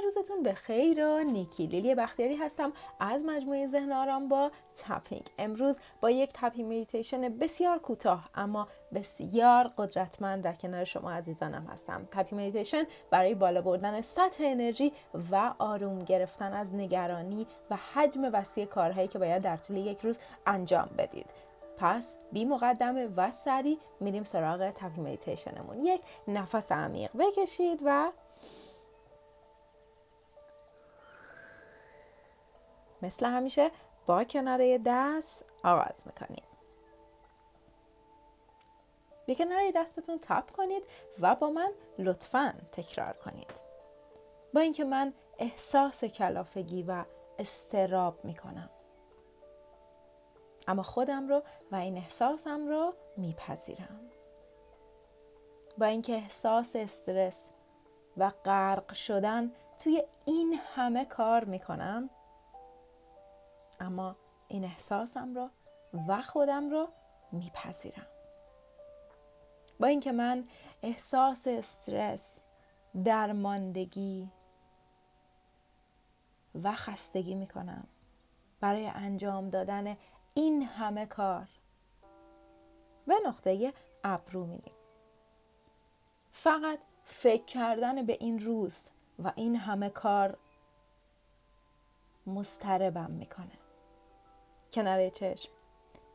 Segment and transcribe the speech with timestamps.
[0.00, 1.66] روزتون به خیر و نیکی.
[1.66, 5.22] لیلی بختیاری هستم از مجموعه ذهن آرام با tapping.
[5.38, 12.08] امروز با یک tapping meditation بسیار کوتاه اما بسیار قدرتمند در کنار شما عزیزانم هستم.
[12.10, 14.92] tapping meditation برای بالا بردن سطح انرژی
[15.30, 20.16] و آروم گرفتن از نگرانی و حجم وسیع کارهایی که باید در طول یک روز
[20.46, 21.26] انجام بدید.
[21.78, 28.10] پس بی مقدمه و سری میریم سراغ tapping meditation مون یک نفس عمیق بکشید و
[33.02, 33.70] مثل همیشه
[34.06, 36.42] با کناره دست آغاز می‌کنیم.
[39.26, 40.82] به کناره دستتون تپ کنید
[41.20, 43.60] و با من لطفا تکرار کنید.
[44.54, 47.04] با اینکه من احساس کلافگی و
[47.38, 48.70] استراب می‌کنم.
[50.68, 51.42] اما خودم رو
[51.72, 54.00] و این احساسم رو میپذیرم.
[55.78, 57.50] با اینکه احساس استرس
[58.16, 62.10] و غرق شدن توی این همه کار می‌کنم
[63.80, 64.16] اما
[64.48, 65.50] این احساسم رو
[66.08, 66.88] و خودم رو
[67.32, 68.06] میپذیرم.
[69.80, 70.44] با اینکه من
[70.82, 72.40] احساس استرس
[73.04, 74.30] درماندگی
[76.62, 77.86] و خستگی می‌کنم
[78.60, 79.96] برای انجام دادن
[80.34, 81.48] این همه کار
[83.06, 83.72] به نقطه
[84.04, 84.74] ابرو میریم
[86.32, 88.82] فقط فکر کردن به این روز
[89.18, 90.38] و این همه کار
[92.26, 93.59] مستربم می‌کنه.
[94.72, 95.50] کنار چشم.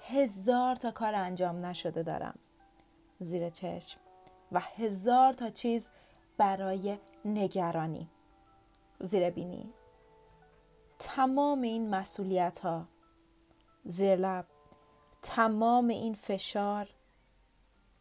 [0.00, 2.38] هزار تا کار انجام نشده دارم.
[3.20, 4.00] زیر چشم.
[4.52, 5.90] و هزار تا چیز
[6.36, 8.08] برای نگرانی.
[9.00, 9.72] زیر بینی.
[10.98, 12.88] تمام این مسئولیت ها
[13.84, 14.46] زیر لب.
[15.22, 16.88] تمام این فشار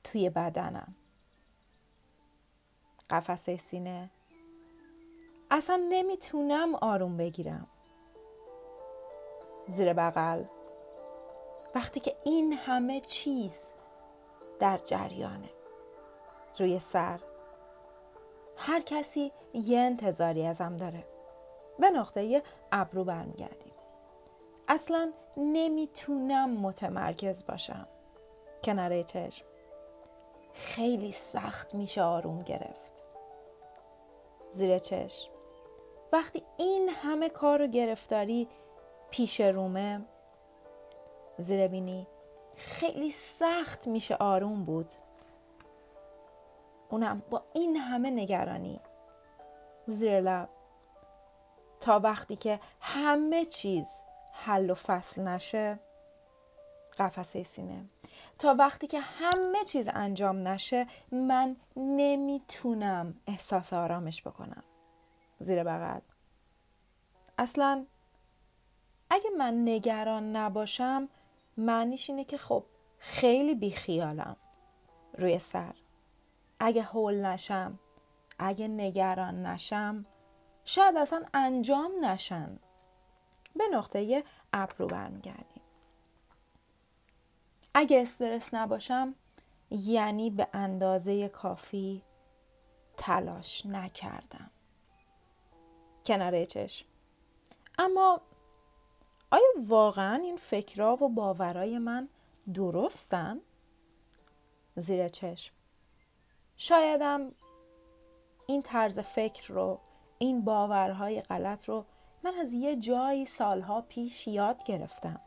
[0.03, 0.95] توی بدنم.
[3.09, 4.09] قفسه سینه.
[5.52, 7.68] اصلا نمی‌تونم آروم بگیرم.
[9.67, 10.44] زیر بغل.
[11.75, 13.73] وقتی که این همه چیز
[14.59, 15.50] در جریانه.
[16.59, 17.19] روی سر.
[18.57, 21.03] هر کسی یه انتظاری ازم داره.
[21.79, 23.73] به نقطه ابرو برمیگردیم.
[24.67, 27.88] اصلا نمی‌تونم متمرکز باشم.
[28.63, 29.45] کناره چشم.
[30.53, 33.03] خیلی سخت میشه آروم گرفت.
[34.51, 35.31] زیر چشم.
[36.13, 38.47] وقتی این همه کار رو گرفتاری
[39.12, 40.01] پیش رومه
[41.38, 42.07] زیر بینی.
[42.56, 44.91] خیلی سخت میشه آروم بود.
[46.90, 48.79] اونم با این همه نگرانی.
[49.88, 50.50] زیر لب.
[51.79, 53.90] تا وقتی که همه چیز
[54.34, 55.79] حل و فصل نشه
[56.97, 57.85] قفسه سینه.
[58.40, 64.63] تا وقتی که همه چیز انجام نشه من نمی‌تونم احساس آرامش بکنم.
[65.40, 66.00] زیر بغل.
[67.38, 67.85] اصلا
[69.09, 71.09] اگه من نگران نباشم
[71.57, 72.63] معنیش اینه که خب
[73.00, 74.35] خیلی بیخیالم
[75.18, 75.75] روی سر.
[76.59, 77.79] اگه هول نشم
[78.40, 80.06] اگه نگران نشم
[80.66, 82.59] شاید اصلا انجام نشن
[83.56, 84.23] به نقطه
[84.53, 85.62] ابرو برمیگردیم.
[87.73, 89.16] اگه استرس نباشم
[89.72, 92.03] یعنی به اندازه کافی
[92.97, 94.51] تلاش نکردم.
[96.06, 96.85] کناره چشم.
[97.79, 98.22] اما
[99.32, 102.10] آیا واقعا این فکرها و باورای من
[102.54, 103.40] درستن؟
[104.76, 105.54] زیر چشم.
[106.58, 107.32] شایدم
[108.48, 109.80] این طرز فکر رو
[110.18, 111.86] این باورهای غلط رو
[112.24, 115.22] من از یه جایی سالها پیش یاد گرفتم.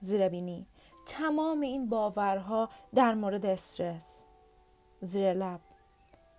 [0.00, 0.66] زیر بینی
[1.06, 4.22] تمام این باورها در مورد استرس.
[5.00, 5.60] زیر لب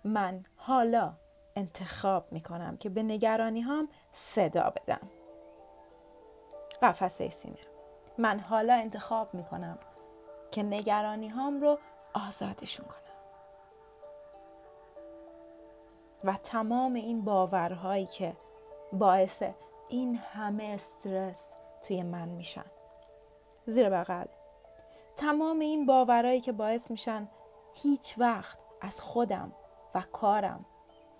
[0.04, 1.12] من حالا
[1.56, 5.10] انتخاب می کنم که به نگرانی هم صدا بدم.
[6.82, 7.58] قفسه سینه.
[8.18, 9.78] من حالا انتخاب می کنم
[10.50, 11.78] که نگرانی هام رو
[12.14, 13.00] آزادشون کنم.
[16.24, 18.36] و تمام این باورهایی که
[18.92, 19.42] باعث
[19.88, 21.52] این همه استرس
[21.82, 22.64] توی من میشن.
[23.66, 24.26] زیر بغل.
[25.16, 27.28] تمام این باورهایی که باعث میشن
[27.74, 29.52] هیچ وقت از خودم
[29.94, 30.64] و کارم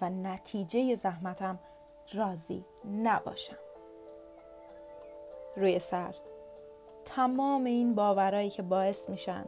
[0.00, 1.58] و نتیجه زحمتم
[2.14, 3.65] راضی نباشم.
[5.56, 6.14] روی سر.
[7.04, 9.44] تمام این باورایی که باعث میشن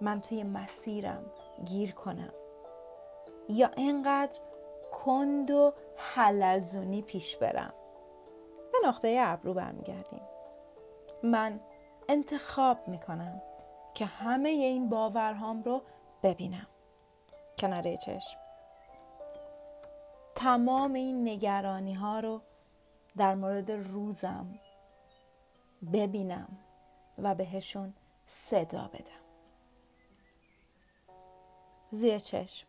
[0.00, 1.30] من توی مسیرم
[1.64, 2.32] گیر کنم.
[3.48, 4.38] یا انقدر
[4.92, 7.74] کند و حلزونی پیش برم.
[8.72, 10.22] به نقطه ابرو برمیگردیم.
[11.22, 11.60] من
[12.08, 13.42] انتخاب می‌کنم
[13.94, 15.82] که همه این باورهام رو
[16.22, 16.66] ببینم.
[17.58, 18.38] کناره چشم.
[20.34, 22.40] تمام این نگرانی ها رو
[23.16, 24.46] در مورد روزم
[25.92, 26.58] ببینم
[27.18, 27.94] و بهشون
[28.26, 29.24] صدا بدم.
[31.90, 32.66] زیر چشم.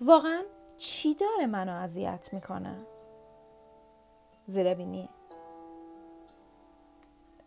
[0.00, 0.42] واقعا
[0.76, 2.86] چی داره منو اذیت می‌کنه؟
[4.46, 5.08] زیر بینی.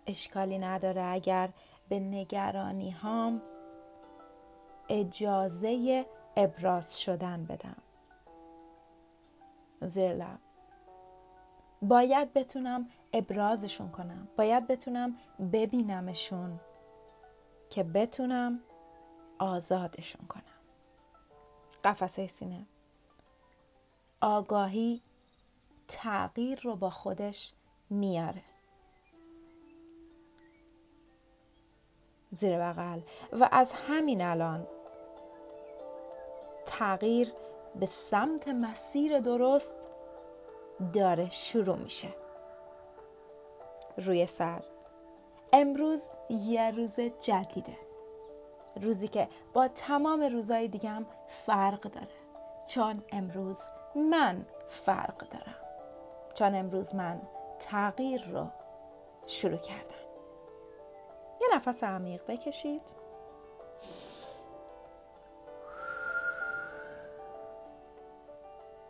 [0.07, 1.49] اشکالی نداره اگر
[1.89, 3.41] به نگرانی هام
[4.89, 6.05] اجازه
[6.37, 7.77] ابراز شدن بدم.
[9.81, 10.39] زیر لب.
[11.81, 14.27] باید بتونم ابرازشون کنم.
[14.37, 15.17] باید بتونم
[15.53, 16.59] ببینمشون
[17.69, 18.59] که بتونم
[19.39, 20.43] آزادشون کنم.
[21.83, 22.65] قفسه سینه.
[24.21, 25.01] آگاهی
[25.87, 27.53] تغییر رو با خودش
[27.89, 28.43] میاره.
[32.31, 33.01] زیر بغل.
[33.31, 34.67] و از همین الان
[36.65, 37.33] تغییر
[37.75, 39.87] به سمت مسیر درست
[40.93, 42.07] داره شروع میشه.
[44.05, 44.63] روی سر.
[45.53, 47.77] امروز یه روز جدیده.
[48.81, 52.07] روزی که با تمام روزهای دیگه هم فرق داره.
[52.67, 53.59] چون امروز
[53.95, 55.55] من فرق دارم.
[56.33, 57.21] چون امروز من
[57.59, 58.47] تغییر رو
[59.25, 60.01] شروع کردم.
[61.41, 62.81] یه نفس عمیق بکشید.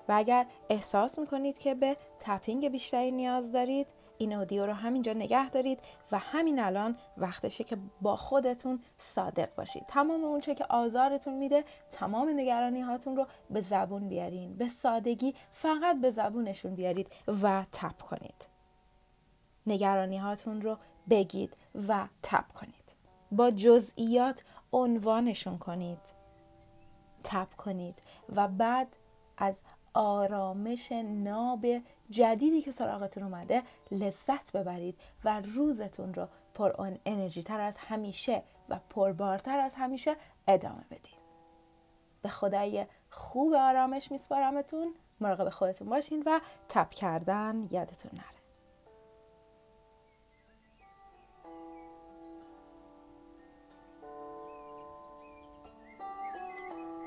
[0.07, 3.87] و اگر احساس می‌کنید که به تپینگ بیشتری نیاز دارید
[4.21, 5.79] این اودیو رو همینجا نگه دارید
[6.11, 9.85] و همین الان وقتشه که با خودتون صادق باشید.
[9.87, 14.57] تمام اونچه که آزارتون میده تمام نگرانی هاتون رو به زبون بیارین.
[14.57, 17.07] به سادگی فقط به زبونشون بیارید
[17.41, 18.47] و تپ کنید.
[19.67, 20.77] نگرانی هاتون رو
[21.09, 21.57] بگید
[21.87, 22.95] و تپ کنید.
[23.31, 24.43] با جزئیات
[24.73, 26.21] عنوانشون کنید.
[27.23, 28.01] تپ کنید
[28.35, 28.87] و بعد
[29.41, 29.61] از
[29.93, 31.65] آرامش ناب
[32.09, 38.43] جدیدی که سراغتون اومده لذت ببرید و روزتون رو پر اون انرژی تر از همیشه
[38.69, 40.15] و پربارتر از همیشه
[40.47, 41.21] ادامه بدید
[42.21, 44.93] به خدای خوب آرامش میسپارمتون.
[45.19, 46.39] مراقب خودتون باشین و
[46.69, 48.40] تپ کردن یادتون نره.